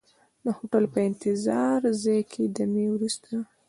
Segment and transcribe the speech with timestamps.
[0.43, 3.35] د هوټل په انتظار ځای کې دمې وروسته.